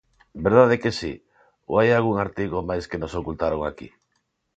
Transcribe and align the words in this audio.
¿Verdade 0.47 0.75
que 0.83 0.91
si?, 0.99 1.13
¿ou 1.69 1.73
hai 1.79 1.89
algún 1.91 2.15
artigo 2.25 2.67
máis 2.69 2.85
que 2.89 3.01
nos 3.01 3.13
ocultaron 3.21 3.61
aquí? 3.65 3.89